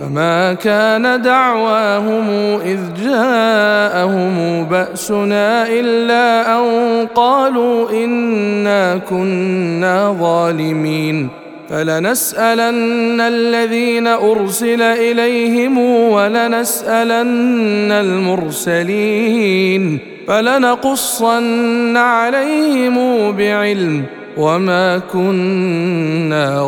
[0.00, 2.26] فما كان دعواهم
[2.64, 6.70] اذ جاءهم باسنا الا ان
[7.14, 11.28] قالوا انا كنا ظالمين
[11.70, 15.78] فلنسالن الذين ارسل اليهم
[16.12, 22.96] ولنسالن المرسلين فلنقصن عليهم
[23.36, 24.02] بعلم
[24.36, 26.60] وما كنا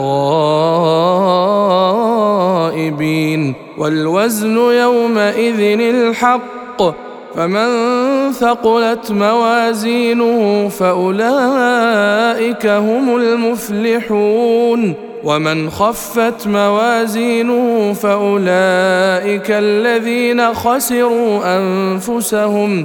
[2.73, 6.83] غائبين والوزن يومئذ الحق
[7.35, 7.69] فمن
[8.33, 14.95] ثقلت موازينه فاولئك هم المفلحون
[15.25, 22.85] ومن خفت موازينه فاولئك الذين خسروا انفسهم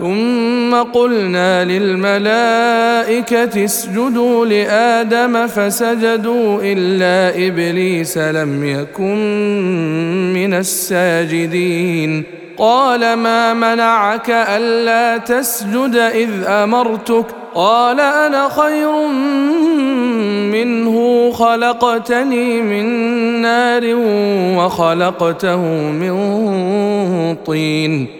[0.00, 12.22] ثم قلنا للملائكه اسجدوا لادم فسجدوا الا ابليس لم يكن من الساجدين
[12.58, 17.24] قال ما منعك الا تسجد اذ امرتك
[17.54, 19.06] قال انا خير
[20.52, 22.86] منه خلقتني من
[23.42, 23.82] نار
[24.56, 26.16] وخلقته من
[27.46, 28.19] طين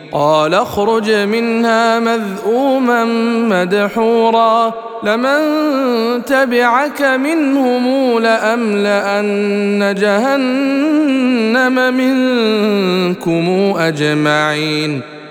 [0.11, 3.05] قال اخرج منها مذءوما
[3.61, 4.73] مدحورا
[5.03, 5.41] لمن
[6.25, 15.01] تبعك منهم لاملان جهنم منكم اجمعين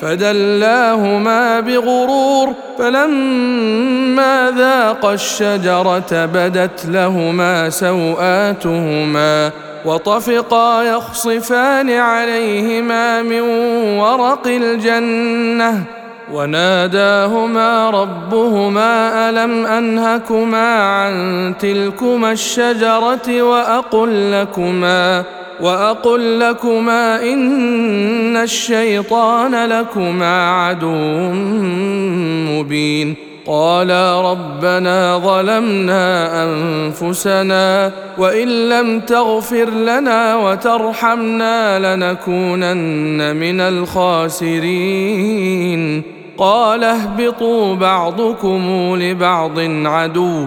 [0.00, 9.50] فدلاهما بغرور فلما ذاقا الشجره بدت لهما سواتهما
[9.84, 13.40] وطفقا يخصفان عليهما من
[13.98, 15.82] ورق الجنه
[16.32, 25.24] وناداهما ربهما الم انهكما عن تلكما الشجره واقل لكما
[25.60, 31.32] واقل لكما ان الشيطان لكما عدو
[32.52, 33.14] مبين
[33.46, 36.04] قالا ربنا ظلمنا
[36.44, 46.02] انفسنا وان لم تغفر لنا وترحمنا لنكونن من الخاسرين
[46.38, 48.60] قال اهبطوا بعضكم
[49.00, 50.46] لبعض عدو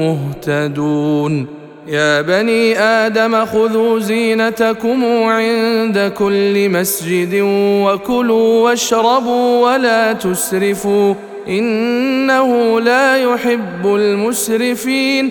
[0.00, 7.38] مهتدون يا بني ادم خذوا زينتكم عند كل مسجد
[7.84, 11.14] وكلوا واشربوا ولا تسرفوا
[11.48, 15.30] انه لا يحب المسرفين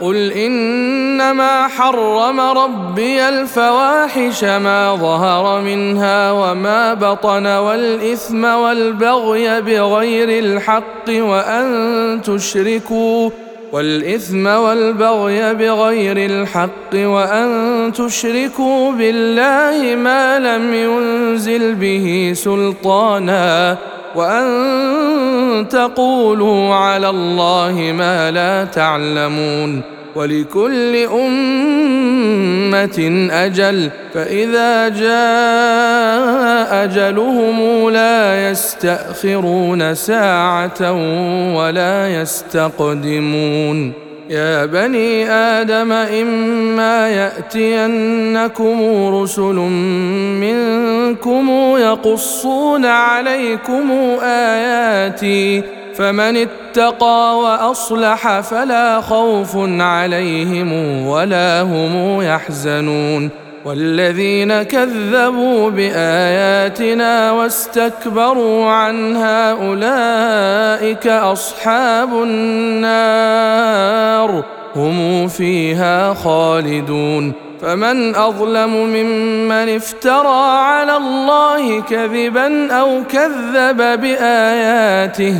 [0.00, 12.20] قل انما حرم ربي الفواحش ما ظهر منها وما بطن والاثم والبغي بغير الحق وان
[12.24, 13.30] تشركوا
[13.72, 17.50] والاثم والبغي بغير الحق وان
[17.94, 23.78] تشركوا بالله ما لم ينزل به سلطانا
[24.14, 29.82] وان تقولوا على الله ما لا تعلمون
[30.14, 40.92] ولكل امه اجل فاذا جاء اجلهم لا يستاخرون ساعه
[41.56, 43.92] ولا يستقدمون
[44.30, 48.82] يا بني ادم اما ياتينكم
[49.14, 49.42] رسل
[50.40, 53.90] منكم يقصون عليكم
[54.22, 55.62] اياتي
[55.94, 63.28] فمن اتقى واصلح فلا خوف عليهم ولا هم يحزنون
[63.64, 73.49] والذين كذبوا باياتنا واستكبروا عنها اولئك اصحاب النار
[74.20, 74.44] النار
[74.76, 85.34] هم فيها خالدون فمن اظلم ممن افترى على الله كذبا او كذب باياته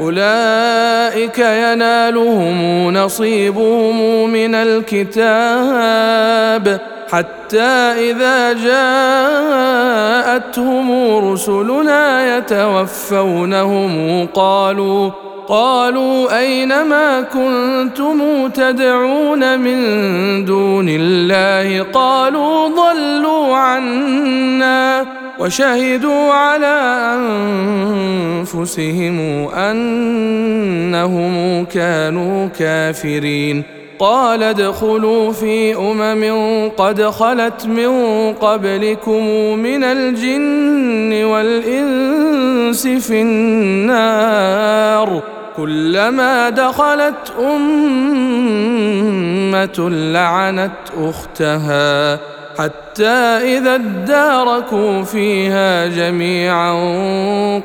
[0.00, 6.80] اولئك ينالهم نصيبهم من الكتاب
[7.12, 15.10] حتى اذا جاءتهم رسلنا يتوفونهم قالوا
[15.48, 25.06] قالوا اين ما كنتم تدعون من دون الله قالوا ضلوا عنا
[25.38, 26.80] وشهدوا على
[27.18, 33.62] انفسهم انهم كانوا كافرين
[33.98, 37.92] قال ادخلوا في امم قد خلت من
[38.32, 39.24] قبلكم
[39.58, 45.22] من الجن والانس في النار
[45.56, 52.18] كلما دخلت امه لعنت اختها
[52.58, 53.10] حتى
[53.58, 56.72] اذا اداركوا فيها جميعا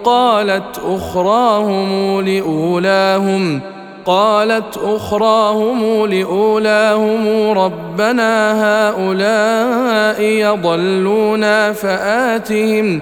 [0.03, 3.61] قالت اخراهم لاولاهم
[4.05, 8.51] قالت اخراهم لاولاهم ربنا
[8.87, 13.01] هؤلاء يضلونا فاتهم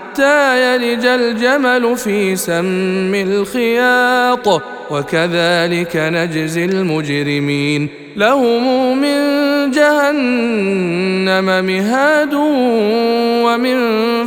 [0.11, 12.33] حتى يلج الجمل في سم الخياط وكذلك نجزي المجرمين لهم من جهنم مهاد
[13.45, 13.77] ومن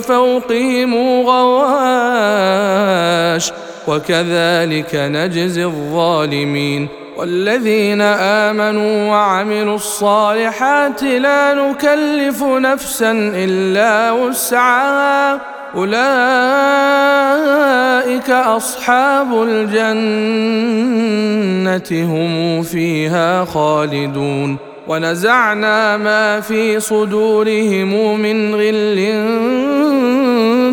[0.00, 0.94] فوقهم
[1.26, 3.52] غواش
[3.88, 22.14] وكذلك نجزي الظالمين والذين امنوا وعملوا الصالحات لا نكلف نفسا الا وسعها أولئك أصحاب الجنة
[22.14, 24.56] هم فيها خالدون
[24.88, 29.04] ونزعنا ما في صدورهم من غل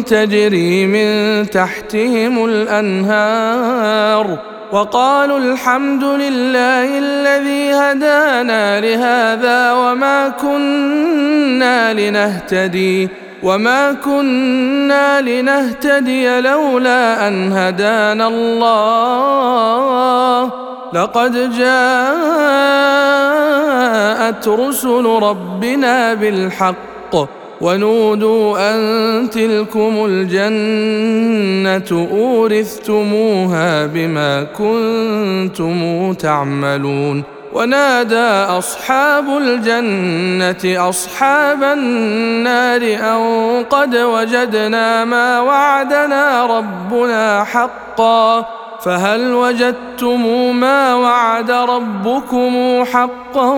[0.03, 4.37] تجري من تحتهم الأنهار
[4.71, 13.09] وقالوا الحمد لله الذي هدانا لهذا وما كنا لنهتدي
[13.43, 20.49] وما كنا لنهتدي لولا ان هدانا الله
[20.93, 27.29] لقد جاءت رسل ربنا بالحق
[27.61, 43.95] ونودوا ان تلكم الجنه اورثتموها بما كنتم تعملون ونادى اصحاب الجنه اصحاب النار ان قد
[43.95, 48.45] وجدنا ما وعدنا ربنا حقا
[48.83, 50.21] فهل وجدتم
[50.55, 53.53] ما وعد ربكم حقا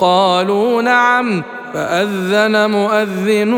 [0.00, 1.42] قالوا نعم
[1.74, 3.52] فاذن مؤذن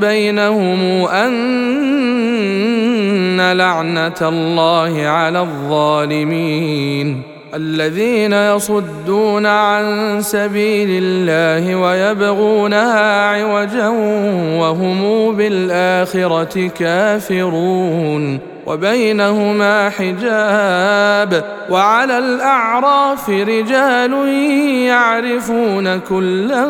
[0.00, 13.88] بينهم ان لعنه الله على الظالمين الذين يصدون عن سبيل الله ويبغونها عوجا
[14.60, 24.12] وهم بالاخره كافرون وبينهما حجاب وعلى الاعراف رجال
[24.88, 26.66] يعرفون كلا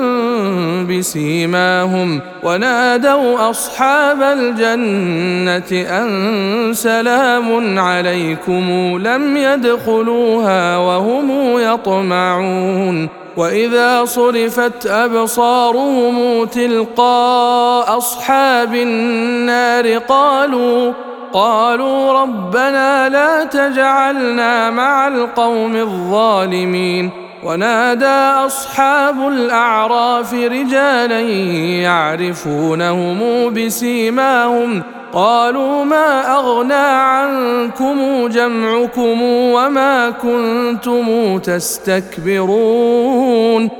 [0.91, 8.61] بسيماهم ونادوا اصحاب الجنه ان سلام عليكم
[9.05, 20.93] لم يدخلوها وهم يطمعون واذا صرفت ابصارهم تلقاء اصحاب النار قالوا
[21.33, 27.11] قالوا ربنا لا تجعلنا مع القوم الظالمين
[27.45, 31.21] ونادى اصحاب الاعراف رجالا
[31.83, 33.19] يعرفونهم
[33.55, 34.83] بسيماهم
[35.13, 43.80] قالوا ما اغنى عنكم جمعكم وما كنتم تستكبرون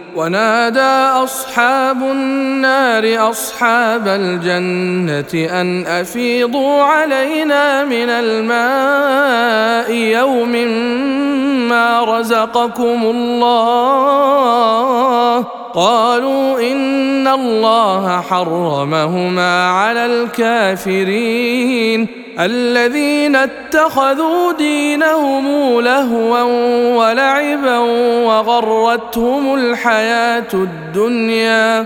[0.15, 10.51] ونادى اصحاب النار اصحاب الجنه ان افيضوا علينا من الماء يوم
[11.69, 15.39] ما رزقكم الله
[15.73, 26.41] قالوا ان الله حرمهما على الكافرين الذين اتخذوا دينهم لهوا
[26.97, 27.77] ولعبا
[28.25, 31.85] وغرتهم الحياه الدنيا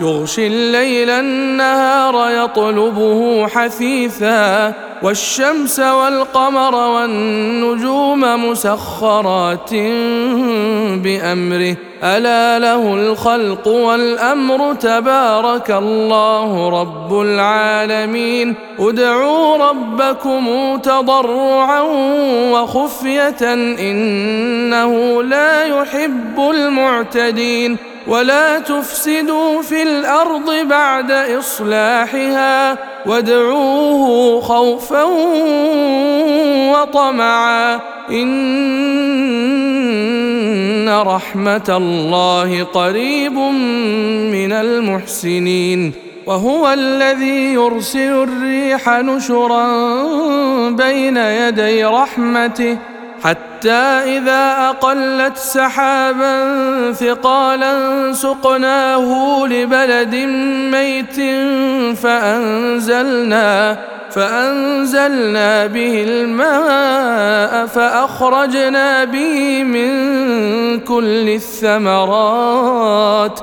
[0.00, 4.72] يغشي الليل النهار يطلبه حثيثا
[5.02, 9.74] والشمس والقمر والنجوم مسخرات
[10.94, 21.80] بامره الا له الخلق والامر تبارك الله رب العالمين ادعوا ربكم تضرعا
[22.50, 23.52] وخفيه
[23.92, 27.76] انه لا يحب المعتدين
[28.08, 35.02] ولا تفسدوا في الارض بعد اصلاحها وادعوه خوفا
[36.72, 43.32] وطمعا ان رحمه الله قريب
[44.32, 45.92] من المحسنين
[46.26, 49.90] وهو الذي يرسل الريح نشرا
[50.70, 52.78] بين يدي رحمته
[53.24, 60.14] حتى إذا أقلت سحابا ثقالا سقناه لبلد
[60.72, 61.14] ميت
[61.96, 63.76] فأنزلنا
[64.10, 69.90] فأنزلنا به الماء فأخرجنا به من
[70.80, 73.42] كل الثمرات ۖ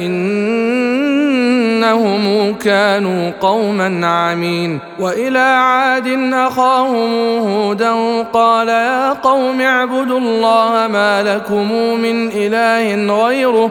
[0.00, 11.72] إنهم كانوا قوما عمين وإلى عاد أخاهم هودا قال يا قوم اعبدوا الله ما لكم
[12.02, 13.70] من إله غيره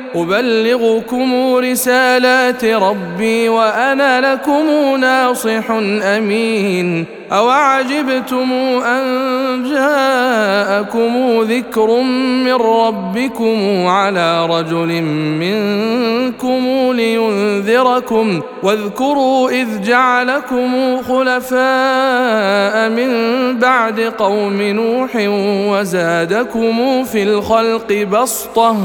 [0.15, 4.65] أبلغكم رسالات ربي وأنا لكم
[4.99, 5.71] ناصح
[6.05, 8.51] أمين أوعجبتم
[8.85, 9.07] أن
[9.69, 15.01] جاءكم ذكر من ربكم على رجل
[15.39, 23.09] منكم لينذركم واذكروا إذ جعلكم خلفاء من
[23.59, 25.09] بعد قوم نوح
[25.69, 28.77] وزادكم في الخلق بسطه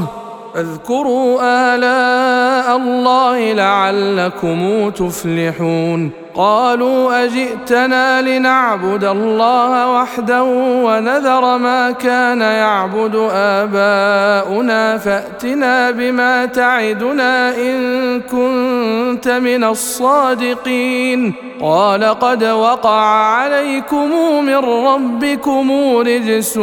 [0.57, 10.43] فاذكروا آلاء الله لعلكم تفلحون قالوا أجئتنا لنعبد الله وحده
[10.85, 23.01] ونذر ما كان يعبد آباؤنا فأتنا بما تعدنا إن كنت من الصادقين قال قد وقع
[23.15, 24.05] عليكم
[24.45, 26.57] من ربكم رجس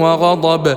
[0.00, 0.76] وغضب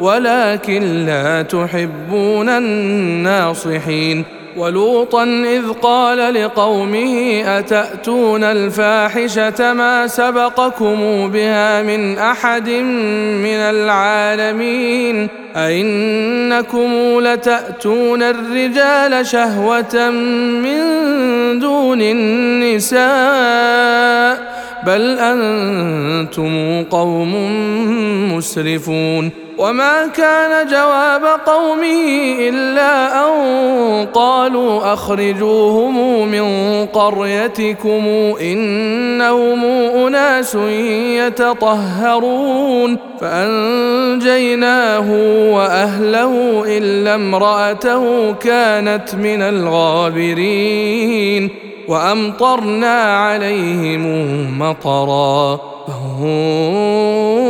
[0.00, 4.24] ولكن لا تحبون الناصحين
[4.56, 12.68] ولوطا اذ قال لقومه اتاتون الفاحشه ما سبقكم بها من احد
[13.42, 20.00] من العالمين ائنكم لتاتون الرجال شهوه
[20.50, 20.78] من
[21.58, 24.50] دون النساء
[24.86, 27.34] بل انتم قوم
[28.36, 36.46] مسرفون وما كان جواب قومه الا ان قالوا اخرجوهم من
[36.86, 38.06] قريتكم
[38.40, 39.64] انهم
[40.06, 40.54] اناس
[41.16, 45.10] يتطهرون فانجيناه
[45.54, 51.50] واهله الا امراته كانت من الغابرين
[51.88, 57.49] وامطرنا عليهم مطرا فهم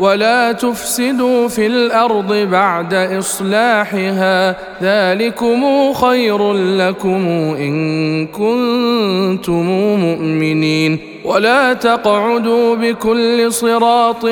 [0.00, 7.26] ولا تفسدوا في الارض بعد اصلاحها ذلكم خير لكم
[7.58, 14.26] ان كنتم مؤمنين ولا تقعدوا بكل صراط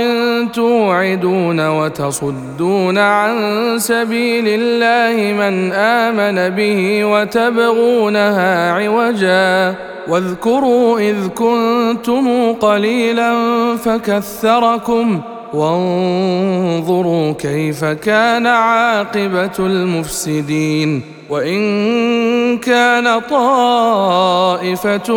[0.53, 3.39] توعدون وتصدون عن
[3.79, 9.75] سبيل الله من امن به وتبغونها عوجا
[10.09, 13.35] واذكروا اذ كنتم قليلا
[13.77, 15.21] فكثركم
[15.55, 25.13] وانظروا كيف كان عاقبه المفسدين وان كان طائفه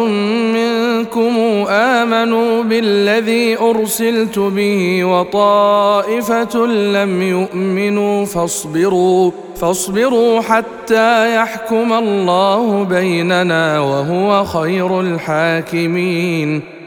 [0.55, 1.37] منكم
[1.69, 15.01] امنوا بالذي ارسلت به وطائفه لم يؤمنوا فاصبروا فاصبروا حتى يحكم الله بيننا وهو خير
[15.01, 16.70] الحاكمين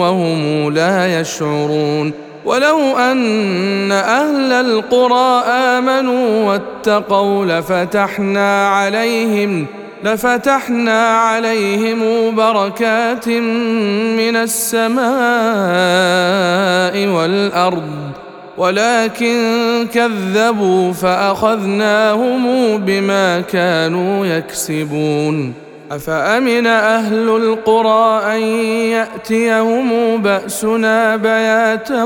[0.00, 9.66] وهم لا يشعرون ولو ان اهل القرى امنوا واتقوا لفتحنا عليهم
[10.04, 11.98] لفتحنا عليهم
[12.34, 15.06] بركات من السماء
[17.06, 17.90] والارض
[18.56, 19.38] ولكن
[19.94, 25.54] كذبوا فاخذناهم بما كانوا يكسبون
[25.90, 28.40] افامن اهل القرى ان
[28.90, 32.04] ياتيهم باسنا بياتا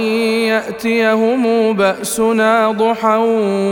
[0.52, 3.16] ياتيهم باسنا ضحى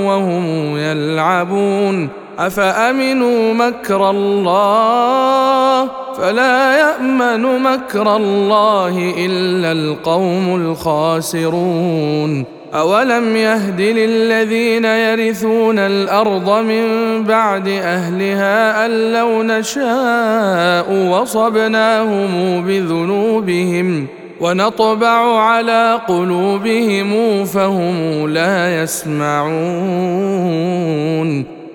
[0.05, 14.85] وهم يلعبون افامنوا مكر الله فلا يامن مكر الله الا القوم الخاسرون اولم يهد للذين
[14.85, 16.85] يرثون الارض من
[17.25, 22.29] بعد اهلها ان لو نشاء وصبناهم
[22.67, 24.07] بذنوبهم
[24.41, 31.60] ونطبع على قلوبهم فهم لا يسمعون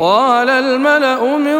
[0.00, 1.56] قال الملا من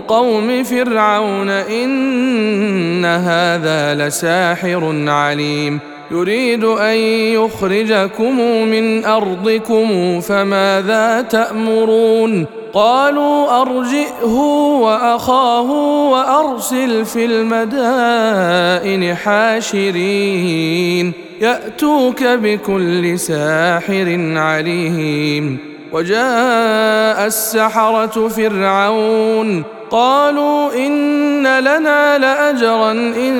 [0.00, 5.78] قوم فرعون ان هذا لساحر عليم
[6.10, 6.96] يريد ان
[7.38, 14.34] يخرجكم من ارضكم فماذا تامرون قالوا ارجئه
[14.80, 15.70] واخاه
[16.10, 32.90] وارسل في المدائن حاشرين ياتوك بكل ساحر عليم وجاء السحرة فرعون قالوا إن لنا لأجرا
[32.92, 33.34] إن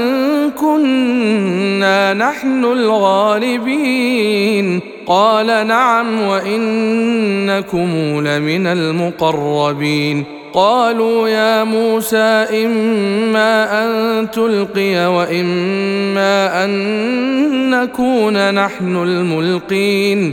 [0.56, 7.88] كنا نحن الغالبين قال نعم وإنكم
[8.26, 20.32] لمن المقربين قالوا يا موسى إما أن تلقي وإما أن نكون نحن الملقين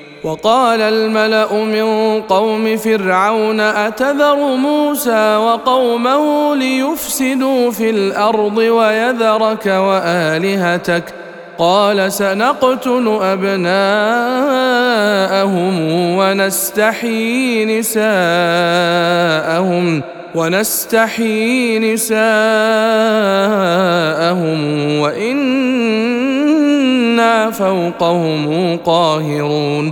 [0.23, 11.03] وقال الملا من قوم فرعون اتذر موسى وقومه ليفسدوا في الارض ويذرك والهتك
[11.57, 15.79] قال سنقتل ابناءهم
[16.17, 20.01] ونستحيي نساءهم
[20.35, 22.17] ونستحيي نساءهم
[24.99, 29.91] وإنا فوقهم قاهرون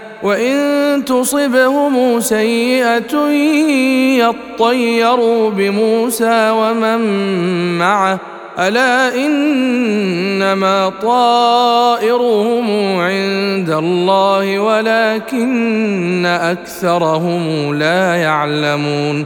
[0.23, 3.15] وان تصبهم سيئه
[4.23, 6.99] يطيروا بموسى ومن
[7.77, 8.19] معه
[8.59, 12.69] الا انما طائرهم
[12.99, 19.25] عند الله ولكن اكثرهم لا يعلمون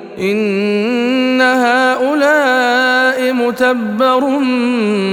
[0.21, 4.25] ان هؤلاء متبر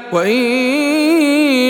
[0.11, 0.41] وإن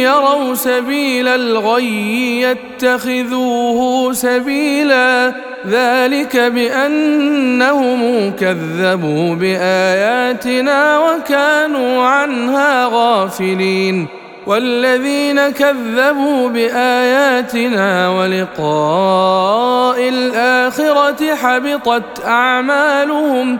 [0.01, 5.33] يروا سبيل الغي يتخذوه سبيلا
[5.67, 14.07] ذلك بأنهم كذبوا بآياتنا وكانوا عنها غافلين
[14.47, 23.59] والذين كذبوا بآياتنا ولقاء الآخرة حبطت أعمالهم ۖ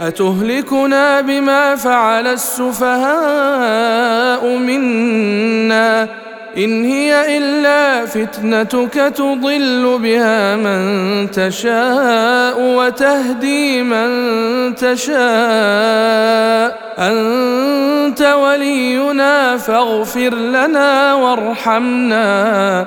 [0.00, 6.08] اتهلكنا بما فعل السفهاء منا
[6.56, 21.14] ان هي الا فتنتك تضل بها من تشاء وتهدي من تشاء انت ولينا فاغفر لنا
[21.14, 22.86] وارحمنا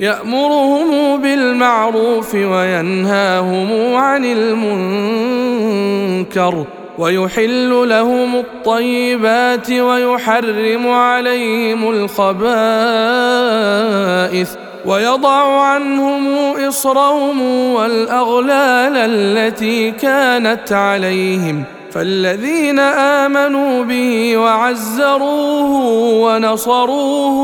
[0.00, 6.64] يامرهم بالمعروف وينهاهم عن المنكر
[6.98, 11.90] ويحل لهم الطيبات ويحرم عليهم
[12.20, 14.50] الخبائث
[14.86, 16.28] ويضع عنهم
[16.68, 17.40] اصرهم
[17.74, 25.84] والاغلال التي كانت عليهم فالذين امنوا به وعزروه
[26.22, 27.42] ونصروه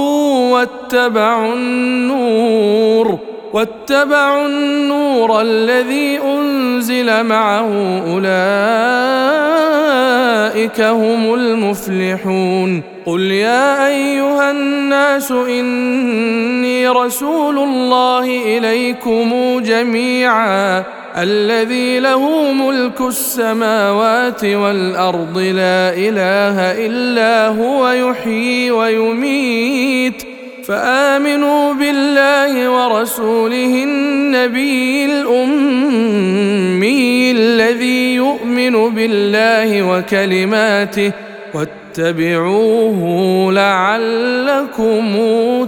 [0.53, 3.19] واتبعوا النور
[3.57, 7.71] واتبعوا النور الذي انزل معه
[8.13, 20.83] اولئك هم المفلحون قل يا ايها الناس اني رسول الله اليكم جميعا
[21.19, 30.36] الذي له ملك السماوات والارض لا اله الا هو يحيي ويميت
[30.67, 41.13] فامنوا بالله ورسوله النبي الامي الذي يؤمن بالله وكلماته
[41.55, 45.13] واتبعوه لعلكم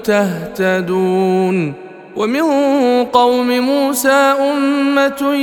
[0.05, 1.88] تهتدون
[2.19, 2.43] ومن
[3.05, 5.35] قوم موسى امه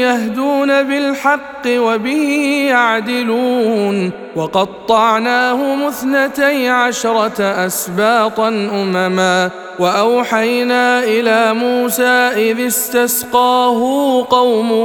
[0.00, 12.02] يهدون بالحق وبه يعدلون وقطعناهم اثنتي عشره اسباطا امما واوحينا الى موسى
[12.50, 13.78] اذ استسقاه
[14.30, 14.84] قومه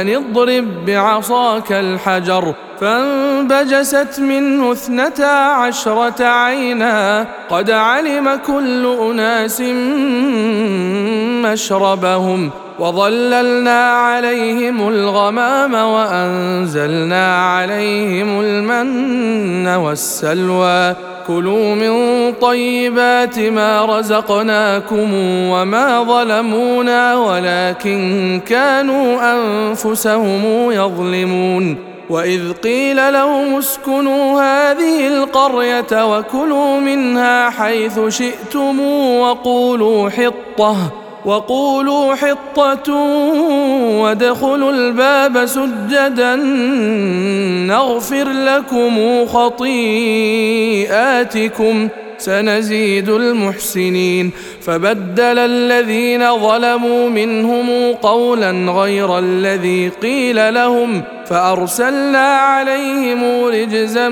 [0.00, 9.60] ان اضرب بعصاك الحجر فانبجست منه اثنتا عشرة عينا قد علم كل أناس
[11.52, 20.94] مشربهم وظللنا عليهم الغمام وأنزلنا عليهم المن والسلوى
[21.26, 21.98] كلوا من
[22.40, 25.14] طيبات ما رزقناكم
[25.50, 37.98] وما ظلمونا ولكن كانوا أنفسهم يظلمون واذ قيل لهم اسكنوا هذه القريه وكلوا منها حيث
[38.08, 38.80] شئتم
[39.20, 40.76] وقولوا حطه
[41.24, 42.92] وقولوا حطه
[44.02, 46.36] وادخلوا الباب سجدا
[47.68, 51.88] نغفر لكم خطيئاتكم
[52.24, 54.30] سنزيد المحسنين
[54.62, 64.08] فبدل الذين ظلموا منهم قولا غير الذي قيل لهم فارسلنا عليهم رجزا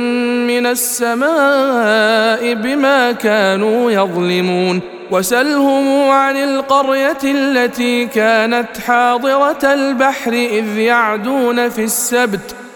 [0.47, 4.81] من السماء بما كانوا يظلمون
[5.11, 12.55] وسلهم عن القريه التي كانت حاضره البحر اذ يعدون في السبت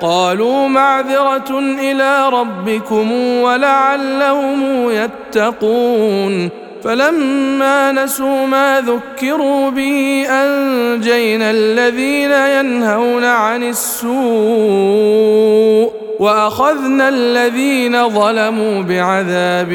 [0.00, 6.48] قالوا معذره الى ربكم ولعلهم يتقون
[6.84, 19.68] فلما نسوا ما ذكروا به انجينا الذين ينهون عن السوء واخذنا الذين ظلموا بعذاب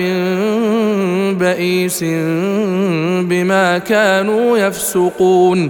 [1.40, 2.04] بئيس
[3.30, 5.70] بما كانوا يفسقون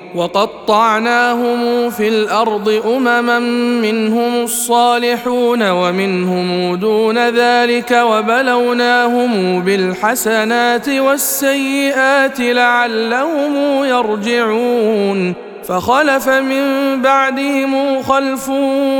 [0.15, 3.39] وقطعناهم في الارض امما
[3.81, 15.33] منهم الصالحون ومنهم دون ذلك وبلوناهم بالحسنات والسيئات لعلهم يرجعون
[15.65, 16.65] فخلف من
[17.01, 18.49] بعدهم خلف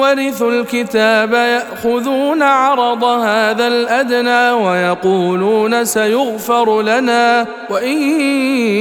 [0.02, 8.02] ورثوا الكتاب ياخذون عرض هذا الادنى ويقولون سيغفر لنا وان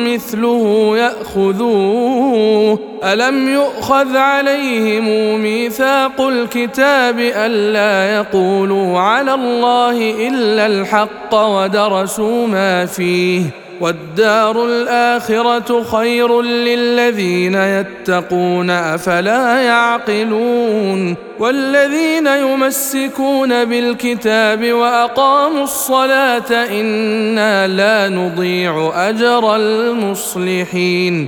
[0.07, 12.85] مثله ياخذوه الم يؤخذ عليهم ميثاق الكتاب الا يقولوا على الله الا الحق ودرسوا ما
[12.85, 13.41] فيه
[13.81, 28.91] والدار الاخره خير للذين يتقون افلا يعقلون والذين يمسكون بالكتاب واقاموا الصلاه انا لا نضيع
[28.95, 31.27] اجر المصلحين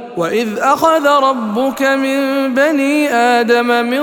[0.17, 3.99] واذ اخذ ربك من بني ادم من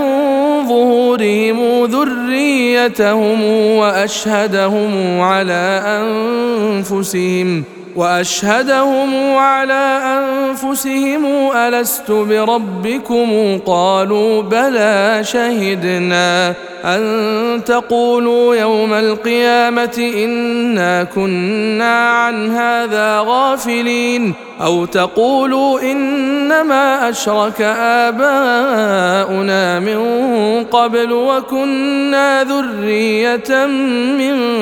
[0.69, 3.43] ظهورهم ذريتهم
[3.77, 7.65] واشهدهم على انفسهم
[7.99, 11.27] واشهدهم على انفسهم
[11.57, 24.85] الست بربكم قالوا بلى شهدنا ان تقولوا يوم القيامه انا كنا عن هذا غافلين او
[24.85, 29.99] تقولوا انما اشرك اباؤنا من
[30.71, 33.67] قبل وكنا ذريه
[34.17, 34.59] من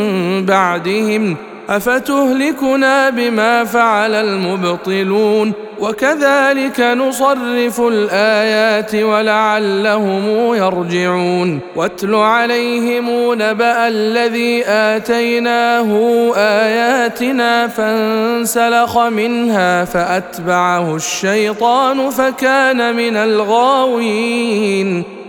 [0.46, 1.36] بعدهم
[1.68, 10.22] افتهلكنا بما فعل المبطلون وكذلك نصرف الايات ولعلهم
[10.54, 13.04] يرجعون واتل عليهم
[13.34, 15.90] نبا الذي اتيناه
[16.36, 25.02] اياتنا فانسلخ منها فاتبعه الشيطان فكان من الغاوين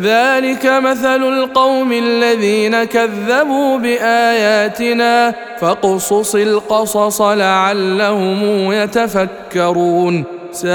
[0.00, 10.70] ذلك مثل القوم الذين كذبوا باياتنا فاقصص القصص لعلهم يتفكرون ساء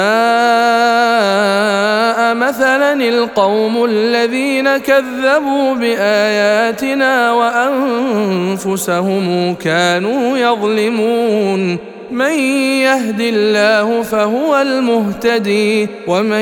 [2.36, 11.78] مثلا القوم الذين كذبوا باياتنا وانفسهم كانوا يظلمون
[12.14, 12.40] من
[12.82, 16.42] يهد الله فهو المهتدي ومن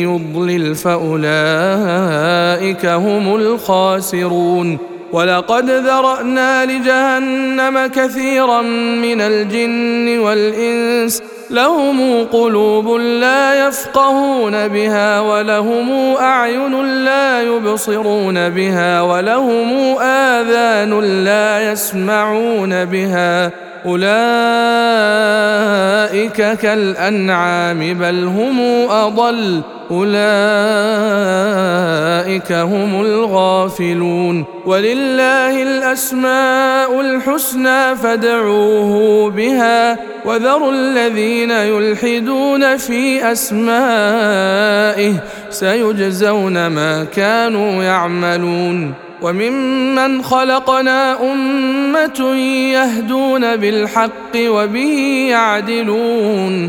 [0.00, 4.78] يضلل فاولئك هم الخاسرون
[5.12, 8.62] ولقد ذرانا لجهنم كثيرا
[9.02, 21.24] من الجن والانس لهم قلوب لا يفقهون بها ولهم اعين لا يبصرون بها ولهم اذان
[21.24, 23.50] لا يسمعون بها
[23.86, 28.60] اولئك كالانعام بل هم
[28.90, 29.60] اضل
[29.90, 45.12] اولئك هم الغافلون ولله الاسماء الحسنى فادعوه بها وذروا الذين يلحدون في اسمائه
[45.50, 52.36] سيجزون ما كانوا يعملون وممن خلقنا امه
[52.74, 56.68] يهدون بالحق وبه يعدلون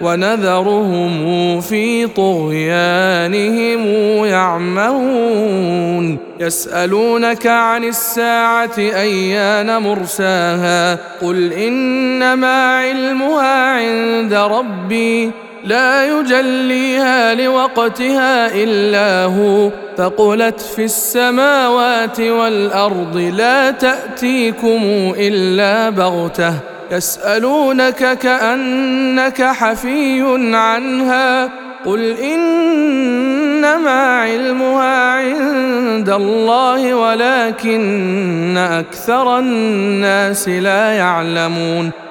[0.00, 3.84] ونذرهم في طغيانهم
[4.24, 15.30] يعمهون يسالونك عن الساعه ايان مرساها قل انما علمها عند ربي
[15.64, 24.80] لا يجليها لوقتها الا هو فقلت في السماوات والارض لا تاتيكم
[25.18, 26.54] الا بغته
[26.92, 30.22] يسالونك كانك حفي
[30.56, 31.50] عنها
[31.84, 41.90] قل انما علمها عند الله ولكن اكثر الناس لا يعلمون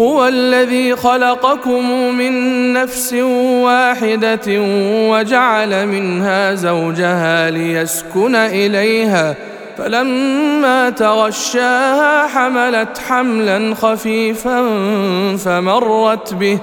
[0.00, 4.40] هو الذي خلقكم من نفس واحده
[5.10, 9.34] وجعل منها زوجها ليسكن اليها
[9.78, 14.62] فلما تغشاها حملت حملا خفيفا
[15.44, 16.58] فمرت به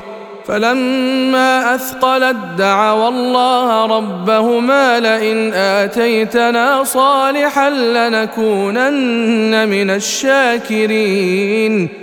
[0.45, 12.02] فلما اثقلت دعوا الله ربهما لئن اتيتنا صالحا لنكونن من الشاكرين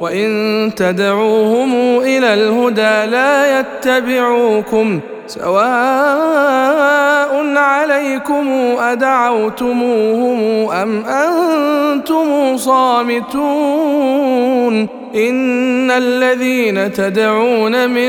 [0.00, 8.48] وان تدعوهم الى الهدى لا يتبعوكم سواء عليكم
[8.78, 18.08] ادعوتموهم ام انتم صامتون ان الذين تدعون من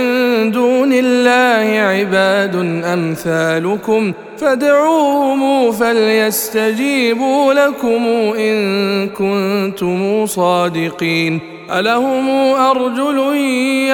[0.51, 2.55] دون الله عباد
[2.93, 8.03] امثالكم فادعوهم فليستجيبوا لكم
[8.37, 11.41] ان كنتم صادقين
[11.79, 13.35] ألهم أرجل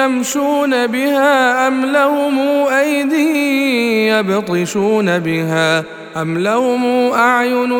[0.04, 2.38] يمشون بها أم لهم
[2.74, 5.84] أيدي يبطشون بها
[6.16, 7.72] أم لهم أعين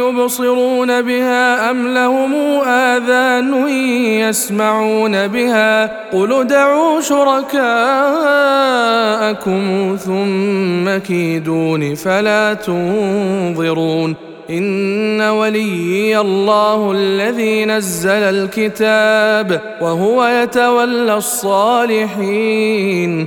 [0.00, 2.34] يبصرون بها أم لهم
[2.68, 3.68] آذان
[4.08, 14.14] يسمعون بها قل دعوا شركاءكم ثم كيدون فلا تنظرون
[14.50, 23.26] ان وليي الله الذي نزل الكتاب وهو يتولى الصالحين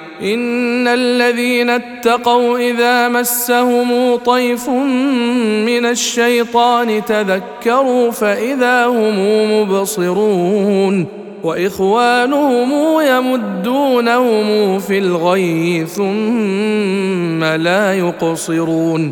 [0.23, 4.69] ان الذين اتقوا اذا مسهم طيف
[5.65, 9.19] من الشيطان تذكروا فاذا هم
[9.61, 11.05] مبصرون
[11.43, 19.11] واخوانهم يمدونهم في الغي ثم لا يقصرون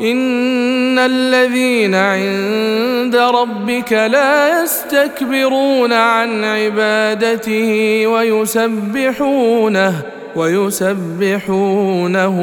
[0.00, 10.02] ان الذين عند ربك لا يستكبرون عن عبادته ويسبحونه
[10.36, 12.40] ويسبحونه